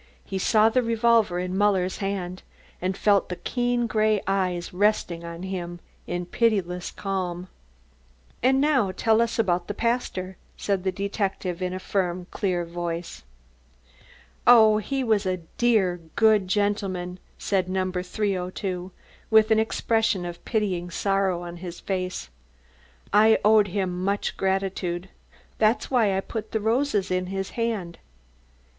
[0.25, 2.41] He saw the revolver in Muller's hand
[2.81, 7.49] and felt the keen grey eyes resting on him in pitiless calm.
[8.41, 13.21] "And now tell us about the pastor?" said the detective in a firm clear voice.
[14.47, 17.91] "Oh, he was a dear, good gentleman," said No.
[17.91, 18.91] 302
[19.29, 22.29] with an expression of pitying sorrow on his face.
[23.13, 25.09] "I owed him much gratitude;
[25.59, 27.99] that's why I put the roses in his hand."